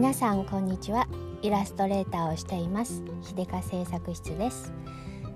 [0.00, 1.06] 皆さんこんにちは。
[1.42, 3.02] イラストレーターをしています。
[3.20, 4.72] 秀香製作室です。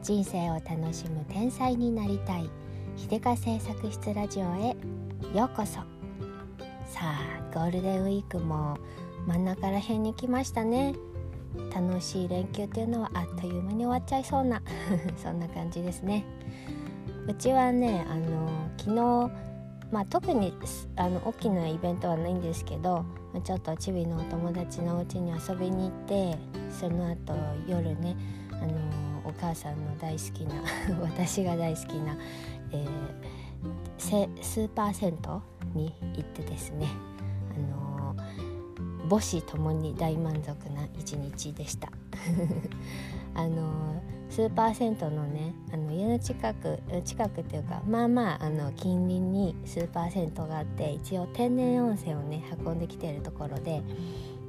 [0.02, 2.48] 人生を楽しむ天才になりたい。
[2.96, 4.74] 秀香製作室ラジオへ。
[5.36, 5.80] ようこそ。
[6.86, 8.78] さあゴールデンウィークも
[9.26, 10.94] 真ん中ら辺に来ましたね。
[11.70, 14.62] 楽しい連休っていうのはあっという間に終わっちゃいそうな。
[15.22, 16.24] そんな感じですね。
[17.28, 18.94] うちはねあの昨
[19.28, 19.53] 日
[19.94, 20.52] まあ、特に
[20.96, 23.04] あの大きなイベントはないんですけど
[23.44, 26.36] ちょっとチビのお友達のお家に遊びに行って
[26.68, 27.32] その後
[27.68, 28.16] 夜ね
[28.50, 28.72] あの
[29.24, 30.56] お母さんの大好きな
[31.00, 32.16] 私が大好きな、
[32.72, 35.16] えー、スーパー銭
[35.74, 36.88] 湯に行ってですね
[37.56, 38.16] あの
[39.08, 41.88] 母子ともに大満足な一日でした。
[43.34, 53.82] あのスーパー銭湯のねあの家の近く近くっていうかまあまああの近隣にスーパー銭湯があって一応天然温泉をね運んできてるところで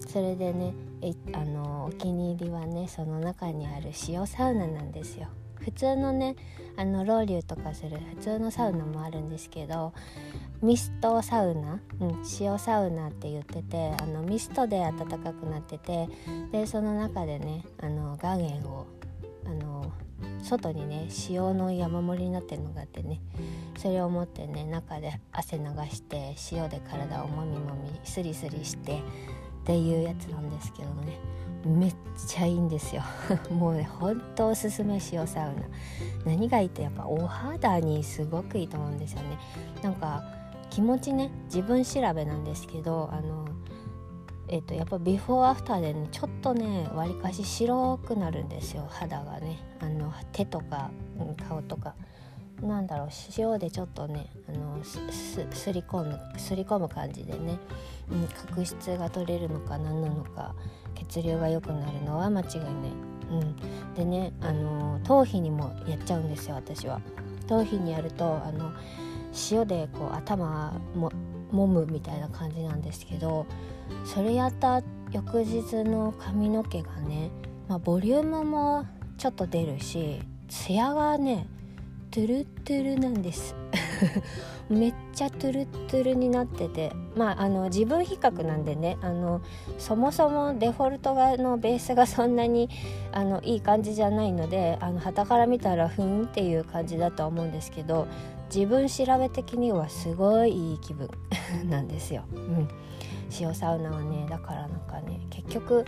[0.07, 0.73] それでね
[1.33, 5.27] あのお気に入りはねその中にある塩サウナなんですよ。
[5.65, 6.35] 普通のね
[6.77, 9.93] あのロウリュとかする普通のサウナもあるんですけど
[10.61, 16.07] ミストサウナ、うん、塩サウナって言っててあのミストで暖かくなってて
[16.51, 18.85] でその中でねあの岩塩を
[19.45, 19.91] あの
[20.43, 23.19] 外にね塩の山盛りになってるのがあってね
[23.77, 29.01] それを持ってね中で汗流して塩で体をもみもみスリスリしてっ
[29.65, 31.34] ていうやつなんですけどね。
[31.65, 31.95] めっ
[32.27, 33.01] ちゃいいんですよ。
[33.49, 35.63] もうねほんとおすすめ塩サウナ。
[36.23, 39.37] 何がいいってやっぱお肌にすごくいいと思うんですよね。
[39.81, 40.23] なんか
[40.69, 43.45] 気持ちね自分調べなんですけどあの
[44.47, 49.57] えっと、やっぱビフォーアフターでねちょっとねわりかし白くなるんですよ肌がね。
[49.79, 50.91] あの手とか
[51.49, 51.95] 顔とか。
[52.61, 54.99] なんだろう塩でちょっとねあのす
[55.73, 57.57] り込むすり込む感じでね、
[58.09, 60.55] うん、角質が取れるのか何なのか
[61.07, 62.71] 血流が良くなるのは間違いない、
[63.31, 67.01] うん、でねあの頭皮にもやっちゃうんですよ私は。
[67.47, 68.71] 頭皮にやるとあの
[69.51, 71.11] 塩でこう頭も
[71.53, 73.45] 揉むみたいな感じなんですけど
[74.03, 77.29] それやった翌日の髪の毛がね、
[77.67, 78.85] まあ、ボリュームも
[79.17, 81.47] ちょっと出るしツヤがね
[82.15, 83.53] トゥルトゥルなんです。
[84.71, 86.93] めっちゃトゥルトゥルになってて。
[87.13, 88.95] まああの自分比較なんでね。
[89.01, 89.41] あの
[89.77, 92.69] そもそもデフォルトがのベースがそんなに
[93.11, 98.07] あのいい感じじゃないのであの旗から見たらふんっていう感じだとは思うんですけど
[98.47, 101.09] 自分調べ的にはすごいいい気分
[101.69, 102.23] なんですよ。
[102.33, 102.69] うん、
[103.41, 105.83] 塩サウナはねだからなんかね結局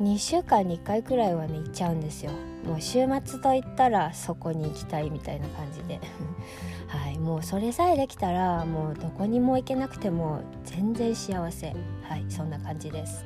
[0.00, 2.32] 2週間に1回くらいはね行っちゃうんですよ。
[2.64, 6.00] もう週末といったらそこに行きたいみたいな感じで。
[6.86, 7.18] はい。
[7.18, 11.74] もうそれさえできたらもうどこにも行けなくても全然幸せ。
[12.02, 12.24] はい。
[12.28, 13.24] そんな感じです。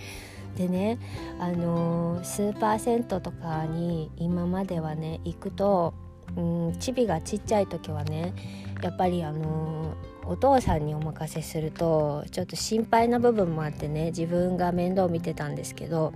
[0.56, 0.98] でね
[1.40, 5.94] あのー、スーパー銭湯とかに今まではね行くと
[6.36, 6.76] うん。
[6.78, 8.34] チビがちっちゃい時はね
[8.82, 9.94] やっぱりあの
[10.26, 16.12] お父さんにお任せするとちょっと心配な部分もあってね自分が面倒見てたんですけど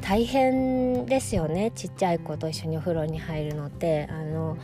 [0.00, 4.06] 大変ですよねちっちゃい子と一緒にお風呂に入るのって。
[4.10, 4.56] あの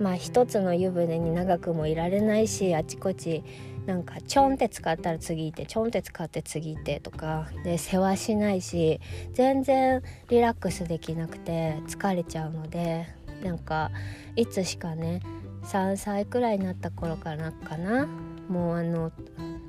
[0.00, 3.44] まあ一つの湯船に長くもいられないしあちこち
[3.86, 9.00] なんかちょんって使ったら次いてちょんって使って次いてとかで世話しないし
[9.34, 13.06] 全然リラックスできなくて疲れちゃうので
[13.42, 13.90] なんか
[14.36, 15.20] いつしかね
[15.64, 18.06] 3歳くらいになった頃からかな
[18.48, 19.12] もうあの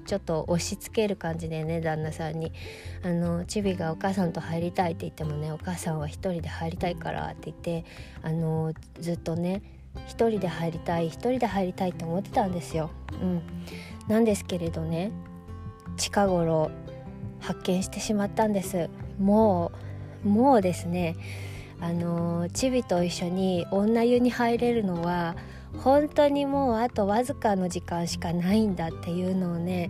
[0.06, 2.52] ちょっと押し付ける感じでね旦那さんに
[3.04, 7.86] あのチビがお母さんと入りたいって言ってもねお母さんは一人で入りたいからって言って
[8.24, 9.62] あのずっとね
[10.08, 12.92] 一人で入りたい一人で入りたいって思ってたんですよ。
[13.22, 13.42] うん、
[14.08, 15.12] なんですけれどね
[15.98, 16.72] 近頃
[17.40, 18.90] 発見してしまったんです
[19.20, 19.72] も
[20.26, 21.16] うもうですね
[21.82, 25.36] あのチビと一緒に女湯に入れるのは
[25.80, 29.90] 本当にもうあとわずかの時間しかないんだっていうのをね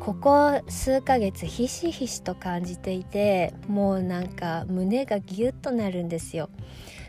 [0.00, 6.50] ここ数ヶ月ひしひしと感じていてもうなんか胸がギュッとなるんですよ。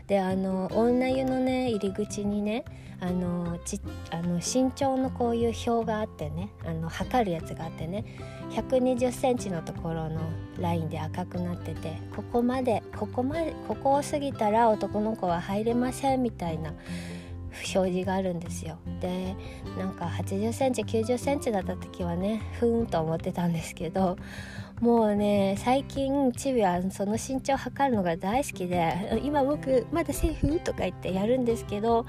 [0.06, 2.64] であの女湯のね入り口にね
[3.00, 3.80] あのち
[4.10, 8.04] あの身長のこういう表があってねあの測るやつがあってね
[8.50, 10.20] 1 2 0センチのところの
[10.58, 16.72] ラインで赤くなっててここまでここまでここを過ぎたら男の子は入れませんみたいな
[17.74, 18.78] 表示があるんですよ。
[19.00, 19.34] で
[19.78, 24.16] なんか8 0センチ9 0センチだった時はねふーんと思ってたんですけど
[24.80, 30.60] もうね最近チビはその身長を測るのが大好きで今僕まだセーフ？
[30.60, 32.06] とか言ってやるんですけど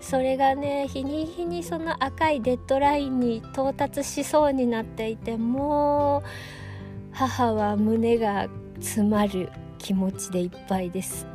[0.00, 6.28] それがね日に日にその赤いデッドラインに到達しそうになっていてもう
[7.12, 8.48] 母は胸が
[8.80, 9.50] 詰まる。
[9.84, 11.26] 気持ちでいっぱいです。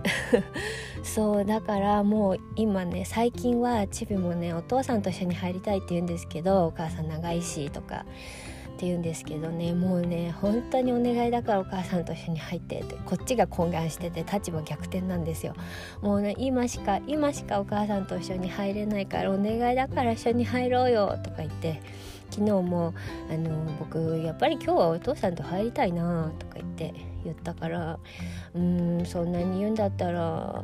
[1.03, 15.53] そうだからもう今ね最近はチビもねお父さんと一緒に入りたいって言うんですけどお母さん長いしとかって言うんですけどねもうね本当にお願いだからお母さんと一緒に入ってってこっちが懇願してて立場逆転なんですよ。
[16.01, 21.83] もうね今しか今しかお母さんと一緒に入れないからお願いだから一緒に入ろうよとか言って
[22.31, 22.95] 昨日も
[23.31, 27.99] あの僕やっぱり今日はお父さんと入りたいなとか言って言ったから
[28.55, 30.63] 「うんそんなに言うんだったら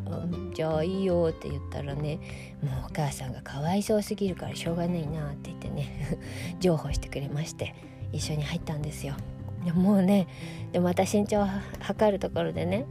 [0.54, 2.20] じゃあいいよ」って言ったらね
[2.62, 6.18] もうお母さんがかわいそうすぎるからしょうがないなって言ってね
[6.60, 7.76] 譲歩してくれまして
[8.12, 9.16] 一緒に入ったんですよ。
[9.74, 10.28] もうね
[10.72, 11.48] でまた身長を
[11.80, 12.86] 測るところでね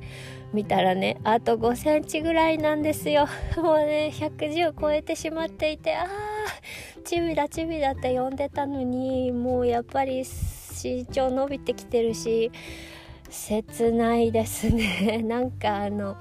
[0.52, 6.08] 見たらねあと5センチぐらいなんですよ もうね110超えてしまっていてああ
[7.04, 10.24] チビだチビだって呼んでたのにもうやっぱり
[10.82, 12.50] 身長伸びてきてるし
[13.30, 15.22] 切ないですね。
[15.26, 16.16] なんかあの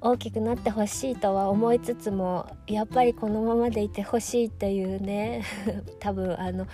[0.00, 5.42] 大きくなってほしいとは思いつつもやっぱりこのままでいてほしいっていうね
[5.98, 6.66] 多分あの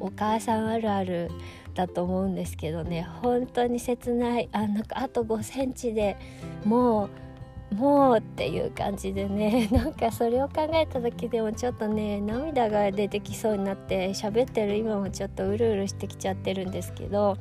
[0.00, 1.30] お母さんあるある
[1.74, 3.06] だと思うんですけどね。
[3.22, 4.48] 本当に切ない。
[4.52, 6.16] あなんかあと5センチで
[6.64, 9.68] もうもうっていう感じでね。
[9.72, 17.36] なんかそれを考えた時でもちょっとね涙が出てきそうになって喋ってる今もちょっとうるうるしてきちゃってるんですけど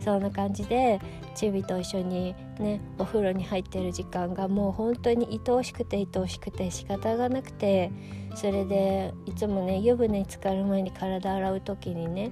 [0.00, 1.00] そんな感じで
[1.34, 7.90] チビと一緒にねお風呂に入ってる時間がもう本当に愛おしくて愛おしくて仕方がなくて
[8.34, 12.30] それでいつもね湯船に浸かる前に体洗う時にね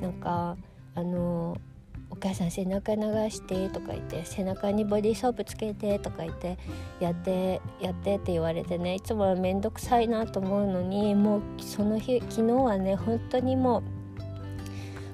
[0.00, 0.56] なんか
[0.94, 1.56] あの
[2.10, 6.58] お母さん背中流してとか言って背中にボディーソープつけてとか言って
[6.98, 13.99] やってやってって言われてねいつもは面倒くさいなと思うのにもうその日昨日はね本当にもう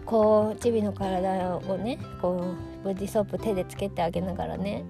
[0.06, 4.84] こうチビの体をねこうボディーソープ手でつけてあげながらね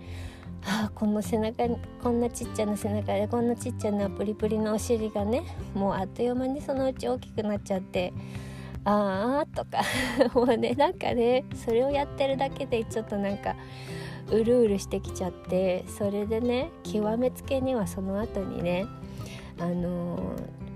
[0.64, 1.64] あこの背中
[2.02, 5.42] こんなちっちゃな背中でこんなちっちゃなプリプリのお尻がね
[5.74, 8.12] もうあっという間にそのうち大きくなっちゃって
[8.84, 9.82] ああとか
[10.34, 13.56] もうねなんかねそれをやってるだけでちょっとなんか
[14.30, 18.86] うるうるしてきちゃってそれでね極めつけにはその後にね
[19.58, 20.20] あのー、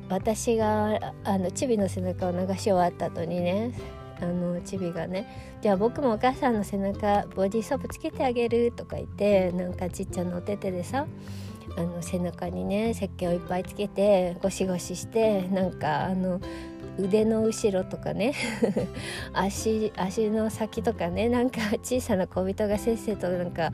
[0.08, 3.72] 私があのチビの背中を流し終わった後にね
[4.20, 5.26] あのチビがね
[5.62, 11.06] 「じゃあ僕もお母さんの背中ボディーソープつけてあげる」とか言ってなんかちっちゃなお手手でさ
[11.76, 16.40] あの背中にね石鹸をいっぱいつけてゴシゴシしてなんかあの
[16.99, 18.34] 腕の後ろとかね
[19.32, 23.72] 足足の先とかねなんか小さな小人がせっせとなんか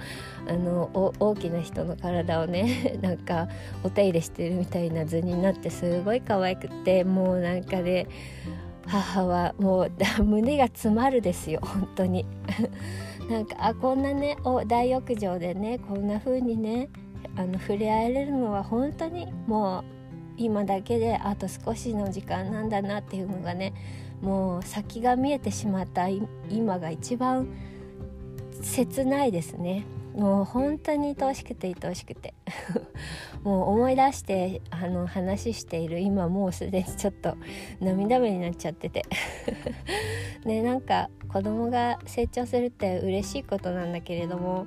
[0.48, 3.48] あの大きな人の体をね なんか
[3.82, 8.06] お手入れしてるみたいな図になってすごい可愛くってもうなんかね
[8.86, 9.92] 母はもう
[10.22, 12.26] 胸が詰まるですよ本当に。
[13.30, 14.36] なんかあこんなね
[14.68, 16.88] 大浴場でねこんな風にね
[17.34, 19.84] あの触れ合えれるのは本当にもう
[20.36, 23.72] 今だけであと少しの時間なんだなっていうのがね
[24.22, 26.08] もう先が見えてしまった
[26.48, 27.48] 今が一番
[28.62, 29.84] 切ないですね。
[30.16, 32.34] もう本当に愛おしくて愛おしくて。
[33.44, 37.36] もう思い出してあの話している今もうすでにちょっと
[37.80, 39.04] 涙目になっちゃってて。
[40.44, 44.66] ねなんか子供が成長するって嬉しいことなんだけれども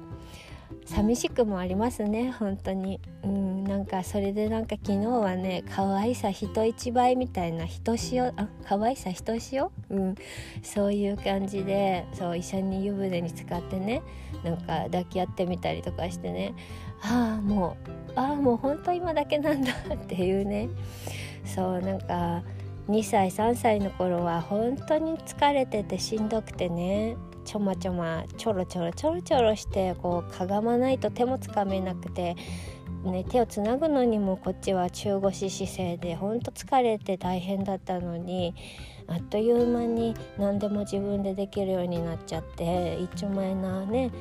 [0.89, 2.99] 寂しくもありますね本当に。
[3.23, 9.95] うんなんかそれでなんか昨日はね可愛さ人一倍みたいな人しおあ可愛さ人しおう？
[9.99, 10.15] ん。
[10.63, 14.01] そういう感じでそう一緒に湯船に使ってね
[14.43, 16.53] なんか抱き合ってみたりとかしてね。
[17.03, 17.77] ああも
[18.15, 20.69] うああもう本当今だけなんだ っていうね。
[21.45, 22.43] そうなんか
[22.89, 27.15] 2歳3歳の頃は本当に疲れててしんどくてね。
[27.45, 32.35] ちょまちょまちょろちょろちょろちょろしてこうかがまないと手もつかめなくて、
[33.03, 38.55] ね、手をつなぐのにもこっちは中腰姿勢でほんと疲れて大変だったのに
[39.07, 44.11] あっという間に何でも自分でできるようになっちゃって一丁前なね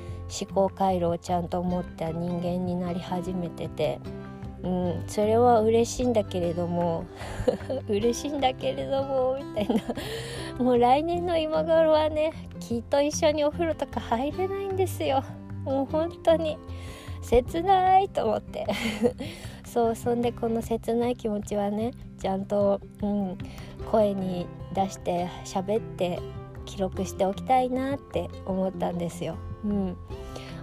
[0.41, 4.01] 思考回路をちゃんと持った人間になり始めてて。
[4.62, 7.05] うん、それは嬉しいんだけれども
[7.88, 9.83] 嬉しいんだけれどもみたいな。
[10.62, 15.23] もう来年の今頃はねきっと一緒にお風呂とか入れないんですよ。
[15.65, 16.59] もう本当に。
[17.21, 18.67] 切ないと思って。
[19.67, 23.38] そうそんでこの切ない気持ちはねちゃんと、うん、
[23.91, 26.21] 声に出して喋って
[26.65, 29.37] 記録しておきたいなって思ったんですよ。
[29.65, 29.97] うん。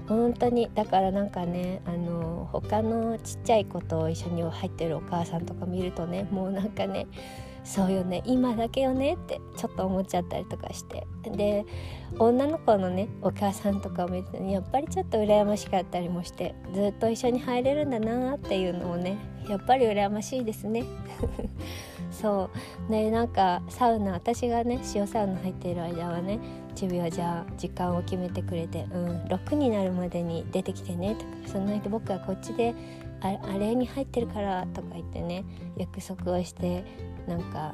[0.08, 0.70] 本当に。
[0.74, 7.08] だからなんかねあの他のちっちゃい子と一緒に入ってるお母さんとか見るとねもうなんかね
[7.64, 11.08] そうよね今だけよねってちょっと思っちゃったりとかして。
[11.24, 11.66] で
[12.20, 19.18] 女の子のねお母さんとかを見てやっぱりちょっと羨ましかったりもしてずっと一緒に入れるんだなっていうのをね
[19.50, 20.84] やっぱり羨ましいですね。
[22.12, 22.50] そ
[22.88, 22.92] う。
[22.92, 26.40] ねなんかサウナ私がね塩サウナ入っている間はね
[26.76, 32.76] チビはじゃあ時間を決めてくれて「うん6になるまでに出てきてね」とか「その間僕はこっちで
[33.22, 35.44] あれに入ってるから」とか言ってね
[35.78, 36.84] 約束をして
[37.28, 37.74] なんか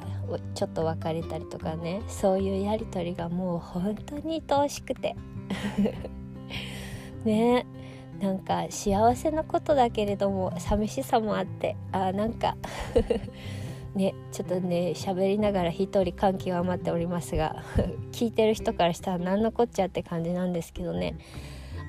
[0.53, 5.15] ちょっと別れたりとかねそういうやり取りがもう本当に愛おしくて。
[7.25, 7.65] ね
[8.19, 12.55] なんか幸せなことだけれども寂しさもあってあなんか
[13.95, 17.63] ねちょっとね喋りながら一人感極まっておりますが
[18.11, 21.15] 聞いてる人からしたら何のこっちゃって感じなんですけどね。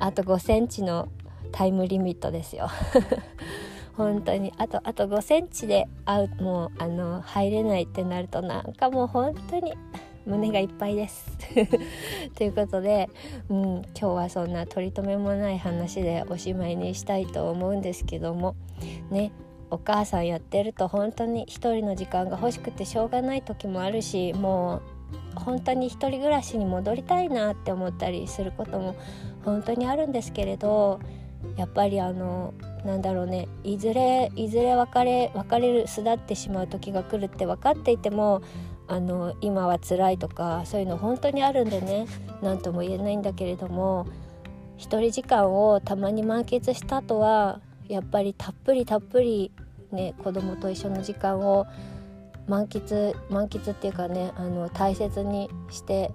[0.00, 1.08] あと5センチの
[1.52, 2.68] タイムリミットですよ。
[3.94, 4.52] 本当に。
[4.56, 9.74] あとあと5センチで会うもうあの入れないってなるとなんかもう本当に
[10.24, 11.36] 胸がいっぱいです。
[12.34, 13.08] ということで、
[13.48, 18.54] うん、今日はそんな取り留めもない話でおしまいにしたいと思うんですけども
[19.10, 19.32] ね。
[19.72, 24.82] お母さんやってると本当に一人の時間が欲しくてしょうがない時もあるしも
[25.36, 28.94] う本当に一人暮らしに戻りたいなって思ったりすることも
[29.46, 31.00] 本当にあるんですけれど
[31.56, 32.52] やっぱりあの
[32.84, 38.42] なんだろうねいずれいずれ別れ別れる巣立ってしまう時が来るって分かっていても
[38.88, 42.06] あの今は辛いとかそういうの本当にあるんでね
[42.42, 44.06] 何とも言えないんだけれども
[44.76, 47.60] 一人時間をたまに満喫した後は
[47.92, 49.52] やっぱりたっぷりたっぷり
[49.92, 51.66] ね子供と一緒の時間を
[52.48, 56.12] 満喫満喫っていうかねあの大切にして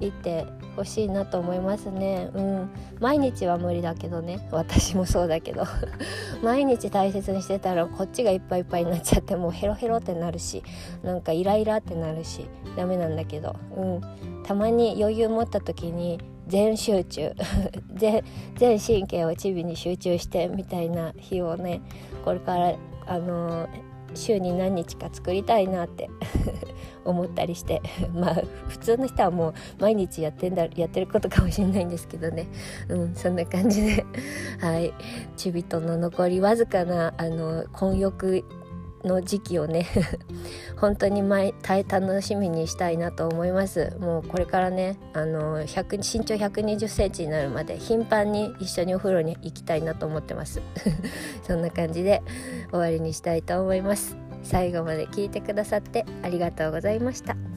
[0.00, 2.30] いってほしいなと思いますね。
[2.34, 2.70] うん。
[3.00, 4.46] 毎日は無理だけどね。
[4.50, 5.64] 私もそうだけど。
[6.42, 10.62] 毎日大切にしてたらこっちがいっぱいいっぱいになっちゃってもうヘロヘロってなるし
[11.02, 13.54] なんかイライラってなるしダメなんだけど。
[13.76, 14.00] うん。
[14.42, 17.32] たまに余裕持った時に全集中。
[18.56, 21.80] 全神経をチビに集中してみたいな日をね
[22.24, 22.74] これから
[23.06, 23.68] あの
[24.14, 26.08] 週に何日か作りたいなって
[27.04, 27.82] 思ったりして。
[28.14, 32.46] まあ普通の人はもう毎日やってんだやってることかもしれないんですけどね。
[32.88, 34.06] うんそんな感じで。
[34.60, 34.92] はい。
[35.36, 38.44] ちびとの残りわずかなあの混浴
[39.04, 39.86] の時期をね
[40.76, 41.54] 本当に毎
[41.88, 43.96] 楽しみにしたいなと思います。
[44.00, 50.60] もうこれからねあの100身長1 2 0センチになるまで頻繁に一緒にお風呂に行きたいなと思ってます。
[51.46, 52.22] そんな感じで
[52.70, 54.16] 終わりにしたいと思います。
[54.42, 57.53] 最後まで聞いてくださってありがとうございました。